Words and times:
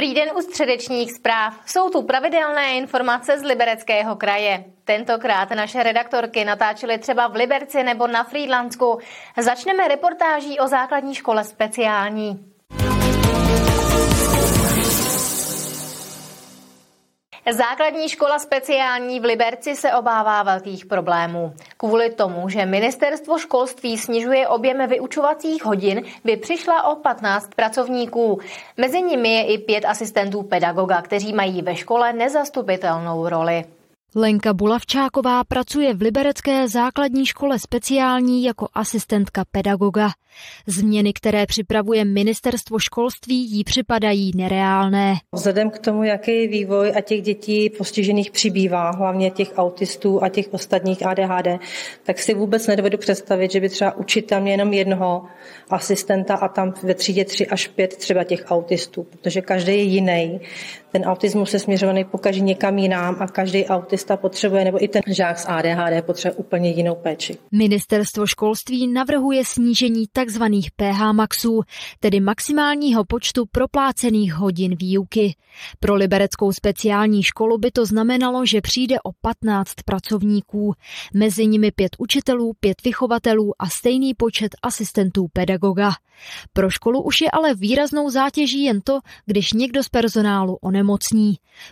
Dobrý 0.00 0.14
den 0.14 0.28
u 0.36 0.40
středečních 0.40 1.12
zpráv. 1.12 1.54
Jsou 1.66 1.90
tu 1.90 2.02
pravidelné 2.02 2.76
informace 2.76 3.38
z 3.38 3.42
Libereckého 3.42 4.16
kraje. 4.16 4.64
Tentokrát 4.84 5.50
naše 5.50 5.82
redaktorky 5.82 6.44
natáčely 6.44 6.98
třeba 6.98 7.28
v 7.28 7.34
Liberci 7.34 7.82
nebo 7.82 8.06
na 8.06 8.24
Frýdlansku. 8.24 8.98
Začneme 9.40 9.88
reportáží 9.88 10.58
o 10.58 10.68
základní 10.68 11.14
škole 11.14 11.44
speciální. 11.44 12.49
Základní 17.48 18.08
škola 18.08 18.38
speciální 18.38 19.20
v 19.20 19.24
Liberci 19.24 19.76
se 19.76 19.92
obává 19.94 20.42
velkých 20.42 20.86
problémů. 20.86 21.52
Kvůli 21.76 22.10
tomu, 22.10 22.48
že 22.48 22.66
ministerstvo 22.66 23.38
školství 23.38 23.98
snižuje 23.98 24.48
objem 24.48 24.88
vyučovacích 24.88 25.64
hodin, 25.64 26.02
by 26.24 26.36
přišla 26.36 26.82
o 26.82 26.96
15 26.96 27.50
pracovníků. 27.56 28.40
Mezi 28.76 29.02
nimi 29.02 29.32
je 29.34 29.46
i 29.46 29.58
pět 29.58 29.84
asistentů 29.84 30.42
pedagoga, 30.42 31.02
kteří 31.02 31.32
mají 31.32 31.62
ve 31.62 31.76
škole 31.76 32.12
nezastupitelnou 32.12 33.28
roli. 33.28 33.64
Lenka 34.14 34.54
Bulavčáková 34.54 35.44
pracuje 35.44 35.94
v 35.94 36.02
Liberecké 36.02 36.68
základní 36.68 37.26
škole 37.26 37.58
speciální 37.58 38.44
jako 38.44 38.68
asistentka 38.74 39.44
pedagoga. 39.52 40.10
Změny, 40.66 41.12
které 41.12 41.46
připravuje 41.46 42.04
ministerstvo 42.04 42.78
školství, 42.78 43.50
jí 43.50 43.64
připadají 43.64 44.32
nereálné. 44.36 45.14
Vzhledem 45.34 45.70
k 45.70 45.78
tomu, 45.78 46.02
jaký 46.02 46.40
je 46.40 46.48
vývoj 46.48 46.92
a 46.96 47.00
těch 47.00 47.22
dětí 47.22 47.70
postižených 47.70 48.30
přibývá, 48.30 48.90
hlavně 48.90 49.30
těch 49.30 49.52
autistů 49.56 50.22
a 50.22 50.28
těch 50.28 50.48
ostatních 50.50 51.06
ADHD, 51.06 51.60
tak 52.02 52.18
si 52.18 52.34
vůbec 52.34 52.66
nedovedu 52.66 52.98
představit, 52.98 53.52
že 53.52 53.60
by 53.60 53.68
třeba 53.68 53.96
učitel 53.96 54.40
měl 54.40 54.52
jenom 54.52 54.72
jednoho 54.72 55.24
asistenta 55.70 56.34
a 56.34 56.48
tam 56.48 56.74
ve 56.82 56.94
třídě 56.94 57.24
tři 57.24 57.46
až 57.46 57.66
pět 57.66 57.96
třeba 57.96 58.24
těch 58.24 58.44
autistů, 58.46 59.02
protože 59.02 59.40
každý 59.40 59.72
je 59.72 59.82
jiný. 59.82 60.40
Ten 60.92 61.04
autismus 61.04 61.54
je 61.54 61.58
směřovaný 61.60 62.04
pokaždé 62.04 62.40
někam 62.40 62.78
jinam 62.78 63.16
a 63.20 63.26
každý 63.26 63.66
autista 63.66 64.16
potřebuje, 64.16 64.64
nebo 64.64 64.84
i 64.84 64.88
ten 64.88 65.02
žák 65.06 65.38
s 65.38 65.48
ADHD 65.48 66.04
potřebuje 66.06 66.36
úplně 66.36 66.70
jinou 66.70 66.94
péči. 66.94 67.38
Ministerstvo 67.52 68.26
školství 68.26 68.86
navrhuje 68.86 69.44
snížení 69.44 70.04
tzv. 70.12 70.42
PH 70.76 71.12
maxů, 71.12 71.60
tedy 72.00 72.20
maximálního 72.20 73.04
počtu 73.04 73.46
proplácených 73.52 74.34
hodin 74.34 74.76
výuky. 74.76 75.34
Pro 75.80 75.94
libereckou 75.94 76.52
speciální 76.52 77.22
školu 77.22 77.58
by 77.58 77.70
to 77.70 77.86
znamenalo, 77.86 78.46
že 78.46 78.60
přijde 78.60 78.96
o 79.04 79.12
15 79.20 79.74
pracovníků, 79.84 80.74
mezi 81.14 81.46
nimi 81.46 81.70
pět 81.70 81.96
učitelů, 81.98 82.52
pět 82.60 82.84
vychovatelů 82.84 83.52
a 83.58 83.68
stejný 83.68 84.14
počet 84.14 84.52
asistentů 84.62 85.26
pedagoga. 85.32 85.90
Pro 86.52 86.70
školu 86.70 87.02
už 87.02 87.20
je 87.20 87.30
ale 87.30 87.54
výraznou 87.54 88.10
zátěží 88.10 88.64
jen 88.64 88.80
to, 88.80 88.98
když 89.26 89.52
někdo 89.52 89.82
z 89.82 89.88
personálu 89.88 90.56
onemocní. 90.62 90.79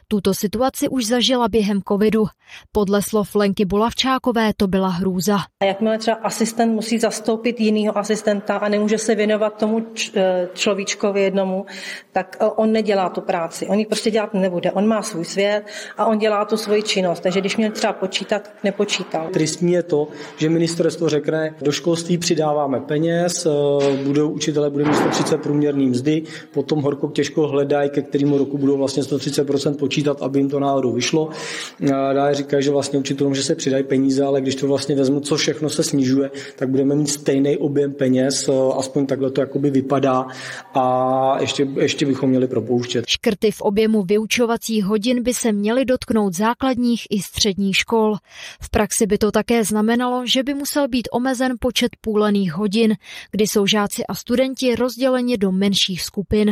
Tuto 0.09 0.35
situaci 0.35 0.89
už 0.89 1.07
zažila 1.07 1.49
během 1.49 1.81
covidu. 1.89 2.25
Podle 2.73 3.03
slov 3.03 3.35
Lenky 3.35 3.65
Bulavčákové 3.65 4.53
to 4.57 4.67
byla 4.67 4.89
hrůza. 4.89 5.37
A 5.61 5.65
jakmile 5.65 5.99
třeba 5.99 6.17
asistent 6.17 6.73
musí 6.73 6.99
zastoupit 6.99 7.61
jinýho 7.61 7.99
asistenta 7.99 8.57
a 8.57 8.69
nemůže 8.69 8.99
se 8.99 9.15
věnovat 9.15 9.57
tomu 9.57 9.87
eh, 10.17 10.49
človíčkovi 10.55 11.23
jednomu, 11.23 11.67
tak 12.13 12.37
eh, 12.41 12.45
on 12.45 12.73
nedělá 12.73 13.09
tu 13.09 13.21
práci. 13.21 13.67
On 13.67 13.79
ji 13.79 13.87
prostě 13.87 14.11
dělat 14.11 14.35
nebude. 14.35 14.73
On 14.73 14.87
má 14.87 15.03
svůj 15.03 15.25
svět 15.25 15.63
a 15.97 16.07
on 16.07 16.19
dělá 16.19 16.45
tu 16.45 16.57
svoji 16.57 16.83
činnost. 16.83 17.21
Takže 17.21 17.41
když 17.41 17.57
měl 17.57 17.71
třeba 17.71 17.93
počítat, 17.93 18.51
nepočítal. 18.65 19.29
Tristní 19.33 19.73
je 19.73 19.83
to, 19.83 20.09
že 20.37 20.49
ministerstvo 20.49 21.09
řekne, 21.09 21.55
do 21.63 21.73
školství 21.73 22.19
přidáváme 22.19 22.81
peněz, 22.81 23.47
eh, 23.47 23.97
budou 24.05 24.31
učitele 24.31 24.71
bude 24.71 24.85
mít 24.85 24.95
130 24.95 25.43
průměrný 25.43 25.87
mzdy, 25.87 26.23
potom 26.53 26.83
horko 26.83 27.09
těžko 27.09 27.47
hledají, 27.47 27.91
ke 27.91 28.03
kterému 28.03 28.39
roku 28.39 28.59
budou 28.59 28.77
vlastně 28.79 28.98
130% 29.03 29.77
počítat, 29.77 30.23
aby 30.23 30.39
jim 30.39 30.51
to 30.51 30.61
náhodou 30.61 30.93
vyšlo. 30.93 31.29
Dále 31.81 32.35
říkají, 32.35 32.63
že 32.63 32.71
vlastně 32.71 32.99
učitelům, 32.99 33.35
že 33.35 33.43
se 33.43 33.55
přidají 33.55 33.85
peníze, 33.85 34.25
ale 34.25 34.41
když 34.41 34.55
to 34.55 34.67
vlastně 34.67 34.95
vezmu, 34.95 35.21
co 35.21 35.37
všechno 35.37 35.71
se 35.71 35.83
snižuje, 35.83 36.31
tak 36.57 36.69
budeme 36.69 36.95
mít 36.95 37.07
stejný 37.07 37.57
objem 37.57 37.93
peněz, 37.93 38.51
aspoň 38.79 39.07
takhle 39.07 39.31
to 39.31 39.41
jakoby 39.41 39.71
vypadá 39.71 40.27
a 40.75 41.37
ještě, 41.41 41.69
ještě 41.81 42.07
bychom 42.07 42.31
měli 42.31 42.47
propouštět. 42.47 43.05
Škrty 43.09 43.51
v 43.51 43.61
objemu 43.61 44.03
vyučovacích 44.03 44.85
hodin 44.85 45.23
by 45.23 45.35
se 45.35 45.53
měly 45.53 45.85
dotknout 45.85 46.35
základních 46.35 47.07
i 47.11 47.23
středních 47.23 47.77
škol. 47.77 48.17
V 48.63 48.71
praxi 48.71 49.07
by 49.07 49.19
to 49.19 49.31
také 49.31 49.65
znamenalo, 49.65 50.27
že 50.27 50.43
by 50.43 50.55
musel 50.55 50.89
být 50.89 51.09
omezen 51.13 51.53
počet 51.61 51.91
půlených 52.01 52.53
hodin, 52.53 52.95
kdy 53.31 53.47
jsou 53.47 53.67
žáci 53.67 54.07
a 54.07 54.15
studenti 54.15 54.75
rozděleni 54.75 55.39
do 55.39 55.53
menších 55.53 56.03
skupin. 56.03 56.51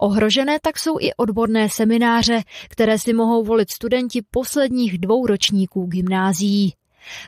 Ohrožené 0.00 0.58
tak 0.62 0.78
jsou 0.78 0.96
i 1.00 1.14
odborné 1.16 1.68
semináře, 1.78 2.42
které 2.68 2.98
si 2.98 3.12
mohou 3.12 3.44
volit 3.44 3.70
studenti 3.70 4.20
posledních 4.30 4.98
dvou 4.98 5.26
ročníků 5.26 5.86
gymnázií. 5.86 6.74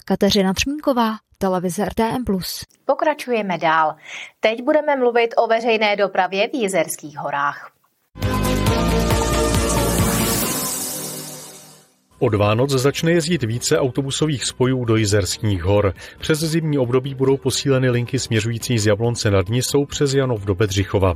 Kateřina 0.05 0.53
Třmínková, 0.53 1.17
televize 1.39 1.85
RTM+. 1.85 2.25
Pokračujeme 2.85 3.59
dál. 3.59 3.95
Teď 4.41 4.63
budeme 4.63 4.97
mluvit 4.97 5.35
o 5.37 5.47
veřejné 5.47 5.97
dopravě 5.97 6.49
v 6.49 6.55
Jizerských 6.55 7.19
horách. 7.19 7.71
Od 12.23 12.35
Vánoc 12.35 12.71
začne 12.71 13.13
jezdit 13.13 13.43
více 13.43 13.79
autobusových 13.79 14.45
spojů 14.45 14.85
do 14.85 14.97
Jizerských 14.97 15.63
hor. 15.63 15.95
Přes 16.19 16.39
zimní 16.39 16.79
období 16.79 17.15
budou 17.15 17.37
posíleny 17.37 17.91
linky 17.91 18.19
směřující 18.19 18.79
z 18.79 18.87
Jablonce 18.87 19.31
nad 19.31 19.49
Nisou 19.49 19.85
přes 19.85 20.15
Janov 20.15 20.45
do 20.45 20.55
Bedřichova. 20.55 21.15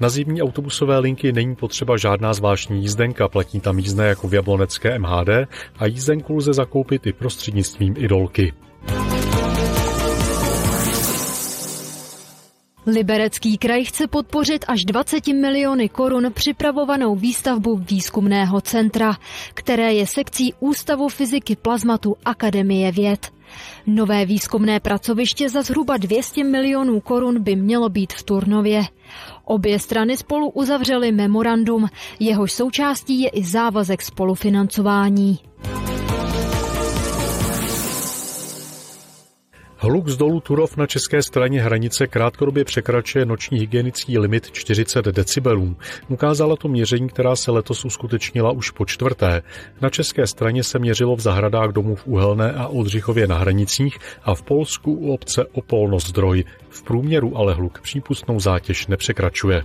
Na 0.00 0.08
zimní 0.08 0.42
autobusové 0.42 0.98
linky 0.98 1.32
není 1.32 1.56
potřeba 1.56 1.96
žádná 1.96 2.34
zvláštní 2.34 2.82
jízdenka, 2.82 3.28
platí 3.28 3.60
tam 3.60 3.78
jízdné 3.78 4.08
jako 4.08 4.28
v 4.28 4.34
jablonecké 4.34 4.98
MHD 4.98 5.28
a 5.76 5.86
jízdenku 5.86 6.36
lze 6.36 6.52
zakoupit 6.52 7.06
i 7.06 7.12
prostřednictvím 7.12 7.94
idolky. 7.98 8.52
Liberecký 12.86 13.58
kraj 13.58 13.84
chce 13.84 14.06
podpořit 14.06 14.64
až 14.68 14.84
20 14.84 15.26
miliony 15.26 15.88
korun 15.88 16.32
připravovanou 16.32 17.16
výstavbu 17.16 17.76
výzkumného 17.76 18.60
centra, 18.60 19.16
které 19.54 19.94
je 19.94 20.06
sekcí 20.06 20.54
Ústavu 20.60 21.08
fyziky 21.08 21.56
plazmatu 21.56 22.16
Akademie 22.24 22.92
věd. 22.92 23.32
Nové 23.86 24.26
výzkumné 24.26 24.80
pracoviště 24.80 25.50
za 25.50 25.62
zhruba 25.62 25.96
200 25.96 26.44
milionů 26.44 27.00
korun 27.00 27.42
by 27.42 27.56
mělo 27.56 27.88
být 27.88 28.12
v 28.12 28.22
Turnově. 28.22 28.82
Obě 29.44 29.78
strany 29.78 30.16
spolu 30.16 30.50
uzavřely 30.50 31.12
memorandum, 31.12 31.88
jehož 32.20 32.52
součástí 32.52 33.20
je 33.20 33.28
i 33.28 33.44
závazek 33.44 34.02
spolufinancování. 34.02 35.38
Hluk 39.94 40.08
z 40.08 40.16
dolu 40.16 40.40
Turov 40.40 40.76
na 40.76 40.86
české 40.86 41.22
straně 41.22 41.62
hranice 41.62 42.06
krátkodobě 42.06 42.64
překračuje 42.64 43.26
noční 43.26 43.58
hygienický 43.58 44.18
limit 44.18 44.50
40 44.50 45.04
decibelů. 45.04 45.76
Ukázala 46.08 46.56
to 46.56 46.68
měření, 46.68 47.08
která 47.08 47.36
se 47.36 47.50
letos 47.50 47.84
uskutečnila 47.84 48.50
už 48.50 48.70
po 48.70 48.84
čtvrté. 48.86 49.42
Na 49.80 49.90
české 49.90 50.26
straně 50.26 50.62
se 50.64 50.78
měřilo 50.78 51.16
v 51.16 51.20
zahradách 51.20 51.70
domů 51.70 51.96
v 51.96 52.06
Uhelné 52.06 52.52
a 52.52 52.66
Oldřichově 52.66 53.26
na 53.26 53.38
hranicích 53.38 53.98
a 54.24 54.34
v 54.34 54.42
Polsku 54.42 54.92
u 54.92 55.12
obce 55.12 55.44
Opolnost 55.52 56.06
zdroj. 56.06 56.44
V 56.68 56.82
průměru 56.82 57.36
ale 57.36 57.54
hluk 57.54 57.80
přípustnou 57.80 58.40
zátěž 58.40 58.86
nepřekračuje. 58.86 59.64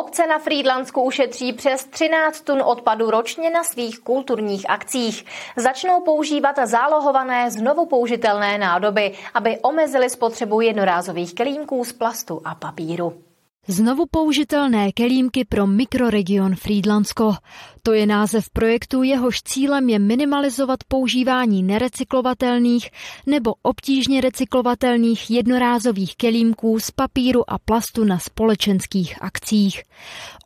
Obce 0.00 0.26
na 0.26 0.38
Frýdlansku 0.38 1.02
ušetří 1.02 1.52
přes 1.52 1.84
13 1.84 2.40
tun 2.40 2.62
odpadu 2.62 3.10
ročně 3.10 3.50
na 3.50 3.64
svých 3.64 3.98
kulturních 3.98 4.70
akcích. 4.70 5.24
Začnou 5.56 6.00
používat 6.00 6.56
zálohované 6.64 7.50
znovu 7.50 7.86
použitelné 7.86 8.58
nádoby, 8.58 9.12
aby 9.34 9.58
omezili 9.58 10.10
spotřebu 10.10 10.60
jednorázových 10.60 11.34
kelímků 11.34 11.84
z 11.84 11.92
plastu 11.92 12.40
a 12.44 12.54
papíru. 12.54 13.29
Znovu 13.68 14.06
použitelné 14.10 14.92
kelímky 14.92 15.44
pro 15.44 15.66
mikroregion 15.66 16.56
Frýdlansko. 16.56 17.34
To 17.82 17.92
je 17.92 18.06
název 18.06 18.50
projektu, 18.52 19.02
jehož 19.02 19.42
cílem 19.42 19.88
je 19.88 19.98
minimalizovat 19.98 20.78
používání 20.88 21.62
nerecyklovatelných 21.62 22.90
nebo 23.26 23.54
obtížně 23.62 24.20
recyklovatelných 24.20 25.30
jednorázových 25.30 26.16
kelímků 26.16 26.80
z 26.80 26.90
papíru 26.90 27.50
a 27.50 27.58
plastu 27.58 28.04
na 28.04 28.18
společenských 28.18 29.22
akcích. 29.22 29.82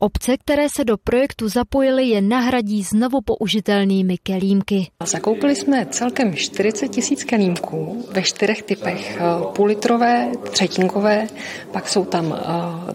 Obce, 0.00 0.36
které 0.36 0.66
se 0.76 0.84
do 0.84 0.96
projektu 1.04 1.48
zapojily, 1.48 2.08
je 2.08 2.22
nahradí 2.22 2.82
znovu 2.82 3.20
použitelnými 3.20 4.18
kelímky. 4.18 4.90
Zakoupili 5.06 5.56
jsme 5.56 5.86
celkem 5.86 6.34
40 6.34 6.88
tisíc 6.88 7.24
kelímků 7.24 8.06
ve 8.12 8.22
čtyřech 8.22 8.62
typech. 8.62 9.18
Půllitrové, 9.56 10.32
třetinkové, 10.50 11.26
pak 11.72 11.88
jsou 11.88 12.04
tam 12.04 12.34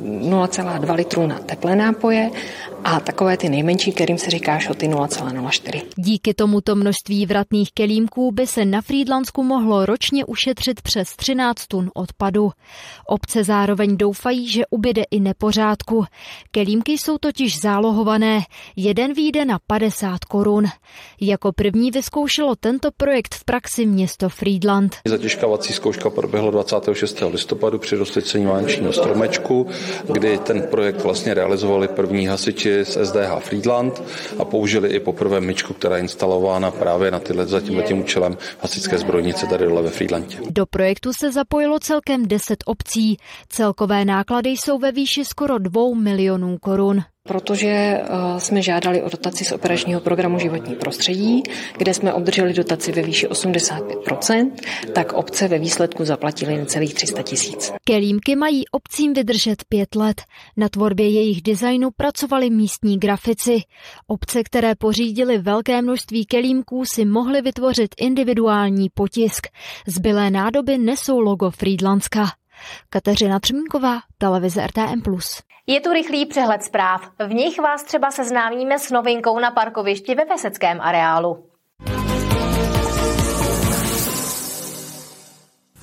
0,2 0.09 0.95
litru 0.95 1.27
na 1.27 1.39
teplé 1.39 1.75
nápoje 1.75 2.31
a 2.83 2.99
takové 2.99 3.37
ty 3.37 3.49
nejmenší, 3.49 3.91
kterým 3.91 4.17
se 4.17 4.29
říká 4.29 4.59
šoty 4.59 4.87
0,04. 4.87 5.81
Díky 5.95 6.33
tomuto 6.33 6.75
množství 6.75 7.25
vratných 7.25 7.71
kelímků 7.73 8.31
by 8.31 8.47
se 8.47 8.65
na 8.65 8.81
Frýdlansku 8.81 9.43
mohlo 9.43 9.85
ročně 9.85 10.25
ušetřit 10.25 10.81
přes 10.81 11.15
13 11.15 11.67
tun 11.67 11.91
odpadu. 11.93 12.51
Obce 13.07 13.43
zároveň 13.43 13.97
doufají, 13.97 14.47
že 14.47 14.63
ubyde 14.69 15.03
i 15.11 15.19
nepořádku. 15.19 16.05
Kelímky 16.51 16.91
jsou 16.91 17.17
totiž 17.17 17.61
zálohované. 17.61 18.39
Jeden 18.75 19.13
výjde 19.13 19.45
na 19.45 19.59
50 19.67 20.25
korun. 20.25 20.65
Jako 21.21 21.51
první 21.51 21.91
vyzkoušelo 21.91 22.55
tento 22.55 22.89
projekt 22.97 23.35
v 23.35 23.45
praxi 23.45 23.85
město 23.85 24.29
Friedland. 24.29 24.95
Zatěžkávací 25.05 25.73
zkouška 25.73 26.09
proběhla 26.09 26.51
26. 26.51 27.23
listopadu 27.31 27.79
při 27.79 27.95
rozsvěcení 27.95 28.45
vánočního 28.45 28.93
stromečku, 28.93 29.67
kdy 30.13 30.37
ten 30.37 30.61
projekt 30.61 31.03
vlastně 31.03 31.33
realizovali 31.33 31.87
první 31.87 32.27
hasiči 32.27 32.85
z 32.85 33.05
SDH 33.05 33.39
Friedland 33.39 34.03
a 34.39 34.45
použili 34.45 34.89
i 34.89 34.99
poprvé 34.99 35.41
myčku, 35.41 35.73
která 35.73 35.95
je 35.95 36.01
instalována 36.01 36.71
právě 36.71 37.11
na 37.11 37.19
tyhle, 37.19 37.45
za 37.45 37.61
tímhle 37.61 37.83
tím 37.83 37.99
účelem 37.99 38.37
hasičské 38.59 38.97
zbrojnice 38.97 39.47
tady 39.47 39.65
dole 39.65 39.81
ve 39.81 39.89
Friedlandě. 39.89 40.37
Do 40.49 40.65
projektu 40.65 41.11
se 41.13 41.31
zapojilo 41.31 41.79
celkem 41.79 42.27
10 42.27 42.63
obcí. 42.65 43.17
Celkové 43.49 44.05
náklady 44.05 44.49
jsou 44.49 44.77
ve 44.77 44.91
výši 44.91 45.25
skoro 45.25 45.57
2 45.57 45.81
milionů 45.95 46.57
korun 46.57 47.01
protože 47.29 47.67
eh, 47.67 48.03
jsme 48.37 48.61
žádali 48.61 49.01
o 49.01 49.09
dotaci 49.09 49.45
z 49.45 49.51
operačního 49.51 50.01
programu 50.01 50.39
Životní 50.39 50.75
prostředí, 50.75 51.43
kde 51.77 51.93
jsme 51.93 52.13
obdrželi 52.13 52.53
dotaci 52.53 52.91
ve 52.91 53.01
výši 53.01 53.27
85%, 53.27 54.51
tak 54.93 55.13
obce 55.13 55.47
ve 55.47 55.59
výsledku 55.59 56.05
zaplatili 56.05 56.57
necelých 56.57 56.93
300 56.93 57.21
tisíc. 57.21 57.71
Kelímky 57.83 58.35
mají 58.35 58.63
obcím 58.71 59.13
vydržet 59.13 59.63
pět 59.69 59.95
let. 59.95 60.21
Na 60.57 60.69
tvorbě 60.69 61.09
jejich 61.09 61.41
designu 61.41 61.89
pracovali 61.97 62.49
místní 62.49 62.99
grafici. 62.99 63.61
Obce, 64.07 64.43
které 64.43 64.75
pořídili 64.75 65.37
velké 65.37 65.81
množství 65.81 66.25
kelímků, 66.25 66.85
si 66.85 67.05
mohly 67.05 67.41
vytvořit 67.41 67.95
individuální 67.97 68.89
potisk. 68.93 69.47
Zbylé 69.87 70.31
nádoby 70.31 70.77
nesou 70.77 71.19
logo 71.19 71.51
Friedlandska. 71.51 72.38
Kateřina 72.89 73.39
Třmínková, 73.39 73.99
televize 74.17 74.67
RTM+. 74.67 75.01
Je 75.67 75.81
tu 75.81 75.93
rychlý 75.93 76.25
přehled 76.25 76.63
zpráv. 76.63 77.09
V 77.27 77.33
nich 77.33 77.59
vás 77.59 77.83
třeba 77.83 78.11
seznámíme 78.11 78.79
s 78.79 78.91
novinkou 78.91 79.39
na 79.39 79.51
parkovišti 79.51 80.15
ve 80.15 80.25
Veseckém 80.25 80.81
areálu. 80.81 81.49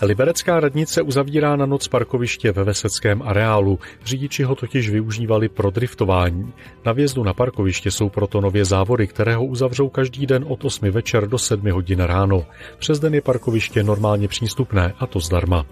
Liberecká 0.03 0.61
radnice 0.61 1.03
uzavírá 1.03 1.57
na 1.57 1.67
noc 1.67 1.89
parkoviště 1.89 2.53
ve 2.53 2.65
Veseckém 2.65 3.23
areálu. 3.23 3.79
Řidiči 4.05 4.43
ho 4.43 4.55
totiž 4.55 4.91
využívali 4.91 5.49
pro 5.49 5.71
driftování. 5.71 6.53
Na 6.85 6.93
vjezdu 6.93 7.25
na 7.25 7.35
parkoviště 7.35 7.91
jsou 7.91 8.09
proto 8.09 8.41
nově 8.41 8.65
závody, 8.65 9.07
které 9.07 9.37
ho 9.37 9.45
uzavřou 9.45 9.89
každý 9.89 10.27
den 10.27 10.45
od 10.49 10.65
8 10.65 10.91
večer 10.91 11.29
do 11.29 11.39
7 11.39 11.71
hodin 11.71 12.01
ráno. 12.01 12.47
Přes 12.79 12.99
den 12.99 13.15
je 13.15 13.21
parkoviště 13.21 13.83
normálně 13.83 14.29
přístupné 14.29 14.93
a 14.99 15.07
to 15.07 15.21
zdarma. 15.21 15.67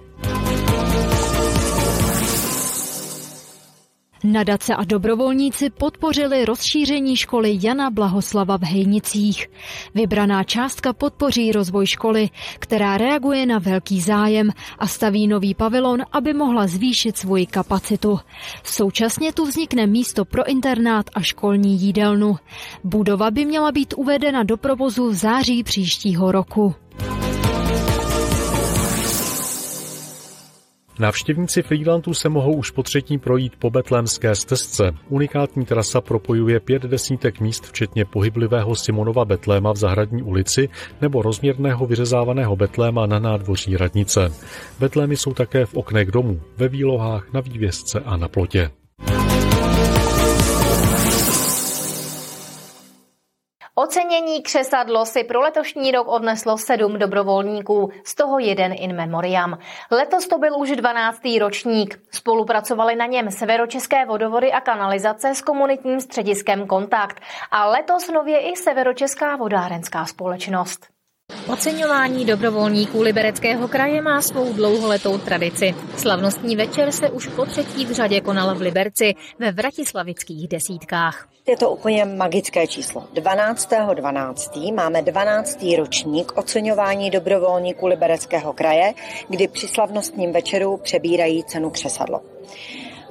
Nadace 4.24 4.74
a 4.74 4.84
dobrovolníci 4.84 5.70
podpořili 5.70 6.44
rozšíření 6.44 7.16
školy 7.16 7.58
Jana 7.62 7.90
Blahoslava 7.90 8.58
v 8.58 8.62
Hejnicích. 8.62 9.46
Vybraná 9.94 10.44
částka 10.44 10.92
podpoří 10.92 11.52
rozvoj 11.52 11.86
školy, 11.86 12.30
která 12.58 12.98
reaguje 12.98 13.46
na 13.46 13.58
velký 13.58 14.00
zájem 14.00 14.50
a 14.78 14.86
staví 14.86 15.26
nový 15.26 15.54
pavilon, 15.54 16.02
aby 16.12 16.32
mohla 16.32 16.66
zvýšit 16.66 17.18
svoji 17.18 17.46
kapacitu. 17.46 18.18
Současně 18.62 19.32
tu 19.32 19.46
vznikne 19.46 19.86
místo 19.86 20.24
pro 20.24 20.48
internát 20.48 21.06
a 21.14 21.20
školní 21.20 21.80
jídelnu. 21.80 22.36
Budova 22.84 23.30
by 23.30 23.44
měla 23.44 23.72
být 23.72 23.94
uvedena 23.96 24.42
do 24.42 24.56
provozu 24.56 25.08
v 25.08 25.14
září 25.14 25.62
příštího 25.62 26.32
roku. 26.32 26.74
Návštěvníci 30.98 31.62
Friedlandu 31.62 32.14
se 32.14 32.28
mohou 32.28 32.52
už 32.52 32.70
po 32.70 32.82
třetí 32.82 33.18
projít 33.18 33.52
po 33.58 33.70
Betlémské 33.70 34.34
stezce. 34.34 34.94
Unikátní 35.08 35.64
trasa 35.64 36.00
propojuje 36.00 36.60
pět 36.60 36.82
desítek 36.82 37.40
míst, 37.40 37.66
včetně 37.66 38.04
pohyblivého 38.04 38.76
Simonova 38.76 39.24
Betléma 39.24 39.72
v 39.72 39.76
Zahradní 39.76 40.22
ulici 40.22 40.68
nebo 41.00 41.22
rozměrného 41.22 41.86
vyřezávaného 41.86 42.56
Betléma 42.56 43.06
na 43.06 43.18
nádvoří 43.18 43.76
radnice. 43.76 44.32
Betlémy 44.80 45.16
jsou 45.16 45.34
také 45.34 45.66
v 45.66 45.74
oknech 45.74 46.10
domů, 46.10 46.40
ve 46.56 46.68
výlohách, 46.68 47.32
na 47.32 47.40
vývězce 47.40 48.00
a 48.00 48.16
na 48.16 48.28
plotě. 48.28 48.70
Ocenění 53.84 54.42
křesadlo 54.42 55.06
si 55.06 55.24
pro 55.24 55.40
letošní 55.40 55.90
rok 55.90 56.08
odneslo 56.08 56.58
sedm 56.58 56.98
dobrovolníků, 56.98 57.90
z 58.04 58.14
toho 58.14 58.38
jeden 58.38 58.72
in 58.76 58.96
memoriam. 58.96 59.58
Letos 59.90 60.28
to 60.28 60.38
byl 60.38 60.58
už 60.58 60.70
12. 60.70 61.20
ročník. 61.40 62.00
Spolupracovali 62.10 62.96
na 62.96 63.06
něm 63.06 63.30
Severočeské 63.30 64.06
vodovody 64.06 64.52
a 64.52 64.60
kanalizace 64.60 65.34
s 65.34 65.40
komunitním 65.40 66.00
střediskem 66.00 66.66
Kontakt 66.66 67.20
a 67.50 67.66
letos 67.66 68.08
nově 68.08 68.40
i 68.40 68.56
Severočeská 68.56 69.36
vodárenská 69.36 70.04
společnost. 70.04 70.93
Oceňování 71.52 72.24
dobrovolníků 72.24 73.02
Libereckého 73.02 73.68
kraje 73.68 74.02
má 74.02 74.22
svou 74.22 74.52
dlouholetou 74.52 75.18
tradici. 75.18 75.74
Slavnostní 75.96 76.56
večer 76.56 76.92
se 76.92 77.10
už 77.10 77.26
po 77.26 77.46
třetí 77.46 77.86
v 77.86 77.92
řadě 77.92 78.20
konal 78.20 78.54
v 78.54 78.60
Liberci 78.60 79.14
ve 79.38 79.52
Vratislavických 79.52 80.48
desítkách. 80.48 81.28
Je 81.48 81.56
to 81.56 81.70
úplně 81.70 82.04
magické 82.04 82.66
číslo. 82.66 83.04
12.12. 83.14 83.94
12. 83.94 84.56
máme 84.74 85.02
12. 85.02 85.64
ročník 85.78 86.32
oceňování 86.36 87.10
dobrovolníků 87.10 87.86
Libereckého 87.86 88.52
kraje, 88.52 88.94
kdy 89.28 89.48
při 89.48 89.68
slavnostním 89.68 90.32
večeru 90.32 90.76
přebírají 90.76 91.44
cenu 91.44 91.70
křesadlo. 91.70 92.20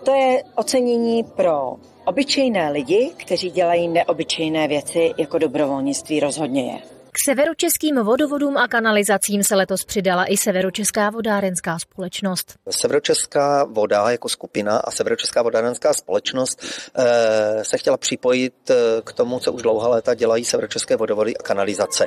To 0.04 0.14
je 0.14 0.44
ocenění 0.56 1.24
pro 1.24 1.76
obyčejné 2.06 2.72
lidi, 2.72 3.12
kteří 3.18 3.50
dělají 3.50 3.88
neobyčejné 3.88 4.68
věci, 4.68 5.14
jako 5.18 5.38
dobrovolnictví 5.38 6.20
rozhodně 6.20 6.72
je. 6.72 6.93
K 7.16 7.30
severočeským 7.30 8.04
vodovodům 8.04 8.58
a 8.58 8.68
kanalizacím 8.68 9.44
se 9.44 9.56
letos 9.56 9.86
přidala 9.86 10.26
i 10.26 10.38
Severočeská 10.38 11.10
vodárenská 11.10 11.80
společnost. 11.80 12.56
Severočeská 12.70 13.64
voda 13.64 14.12
jako 14.12 14.30
skupina 14.30 14.78
a 14.78 14.92
Severočeská 14.92 15.42
vodárenská 15.42 15.94
společnost 15.94 16.66
eh, 16.96 17.64
se 17.64 17.78
chtěla 17.78 17.98
připojit 17.98 18.54
eh, 18.70 18.76
k 19.04 19.14
tomu, 19.14 19.40
co 19.40 19.54
už 19.54 19.62
dlouhá 19.62 19.88
léta 19.88 20.14
dělají 20.14 20.46
Severočeské 20.46 20.96
vodovody 20.96 21.38
a 21.38 21.44
kanalizace. 21.44 22.06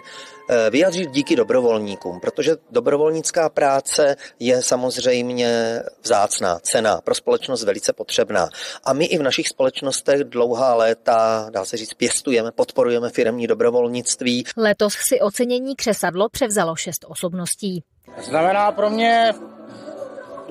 Eh, 0.51 0.71
vyjádřit 0.71 1.11
díky 1.11 1.37
dobrovolníkům, 1.37 2.21
protože 2.21 2.57
dobrovolnická 2.71 3.49
práce 3.49 4.17
je 4.41 4.63
samozřejmě 4.63 5.83
vzácná, 6.03 6.59
cena 6.59 7.01
pro 7.05 7.15
společnost 7.15 7.65
velice 7.65 7.93
potřebná. 7.93 8.49
A 8.85 8.93
my 8.93 9.05
i 9.05 9.19
v 9.19 9.23
našich 9.23 9.49
společnostech 9.49 10.25
dlouhá 10.25 10.75
léta, 10.75 11.47
dá 11.51 11.65
se 11.65 11.77
říct, 11.77 11.95
pěstujeme, 11.95 12.53
podporujeme 12.53 13.11
firmní 13.11 13.47
dobrovolnictví. 13.47 14.45
Letos 14.57 14.96
si 15.03 15.21
ocenění 15.21 15.77
křesadlo 15.77 16.29
převzalo 16.29 16.77
šest 16.77 17.05
osobností. 17.09 17.83
Znamená 18.23 18.73
pro 18.73 18.91
mě 18.91 19.33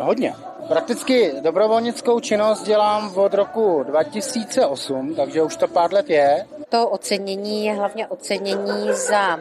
hodně. 0.01 0.33
Prakticky 0.67 1.33
dobrovolnickou 1.41 2.19
činnost 2.19 2.63
dělám 2.63 3.17
od 3.17 3.33
roku 3.33 3.83
2008, 3.83 5.15
takže 5.15 5.41
už 5.41 5.55
to 5.55 5.67
pár 5.67 5.93
let 5.93 6.09
je. 6.09 6.45
To 6.69 6.89
ocenění 6.89 7.65
je 7.65 7.73
hlavně 7.73 8.07
ocenění 8.07 8.93
za 8.93 9.39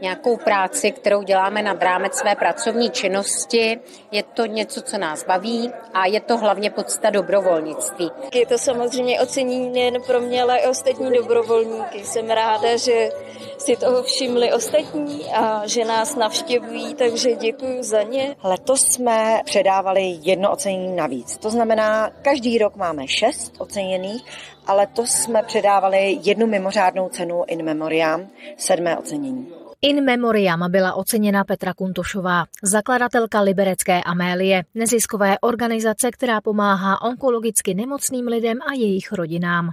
nějakou 0.00 0.36
práci, 0.36 0.92
kterou 0.92 1.22
děláme 1.22 1.62
nad 1.62 1.82
rámec 1.82 2.14
své 2.14 2.34
pracovní 2.34 2.90
činnosti. 2.90 3.80
Je 4.10 4.22
to 4.22 4.46
něco, 4.46 4.82
co 4.82 4.98
nás 4.98 5.24
baví 5.24 5.72
a 5.94 6.06
je 6.06 6.20
to 6.20 6.38
hlavně 6.38 6.70
podsta 6.70 7.10
dobrovolnictví. 7.10 8.10
Je 8.34 8.46
to 8.46 8.58
samozřejmě 8.58 9.20
ocenění 9.20 9.70
nejen 9.70 10.02
pro 10.06 10.20
mě, 10.20 10.42
ale 10.42 10.58
i 10.58 10.66
ostatní 10.66 11.12
dobrovolníky. 11.12 12.04
Jsem 12.04 12.30
ráda, 12.30 12.76
že 12.76 13.10
si 13.58 13.76
toho 13.76 14.02
všimli 14.02 14.52
ostatní 14.52 15.24
a 15.34 15.62
že 15.66 15.84
nás 15.84 16.16
navštěvují, 16.16 16.94
takže 16.94 17.36
děkuji 17.36 17.82
za 17.82 18.02
ně. 18.02 18.36
Letos 18.42 18.80
jsme 18.80 19.40
předávali 19.44 20.18
jedno 20.22 20.52
ocenění 20.52 20.96
navíc. 20.96 21.36
To 21.36 21.50
znamená, 21.50 22.10
každý 22.22 22.58
rok 22.58 22.76
máme 22.76 23.08
šest 23.08 23.52
oceněných 23.58 24.24
ale 24.68 24.78
letos 24.78 25.10
jsme 25.10 25.42
předávali 25.42 26.18
jednu 26.22 26.46
mimořádnou 26.46 27.08
cenu 27.08 27.44
in 27.46 27.62
memoriam, 27.62 28.28
sedmé 28.56 28.98
ocenění. 28.98 29.48
In 29.82 30.04
memoriam 30.04 30.70
byla 30.70 30.94
oceněna 30.94 31.44
Petra 31.44 31.74
Kuntošová, 31.74 32.44
zakladatelka 32.62 33.40
Liberecké 33.40 34.02
Amélie, 34.02 34.64
neziskové 34.74 35.38
organizace, 35.38 36.10
která 36.10 36.40
pomáhá 36.40 37.02
onkologicky 37.02 37.74
nemocným 37.74 38.26
lidem 38.26 38.58
a 38.62 38.72
jejich 38.72 39.12
rodinám. 39.12 39.70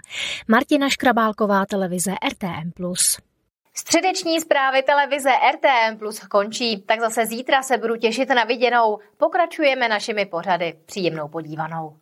Martina 0.48 0.90
Škrabálková, 0.90 1.66
televize 1.66 2.12
RTM+. 2.32 2.94
Středeční 3.74 4.42
zprávy 4.42 4.84
televize 4.84 5.30
RTM 5.54 5.98
Plus 5.98 6.20
končí, 6.20 6.82
tak 6.82 7.00
zase 7.00 7.26
zítra 7.26 7.62
se 7.64 7.78
budu 7.78 7.96
těšit 7.96 8.30
na 8.30 8.44
viděnou. 8.44 9.00
Pokračujeme 9.18 9.90
našimi 9.90 10.26
pořady. 10.26 10.74
Příjemnou 10.86 11.28
podívanou. 11.28 11.98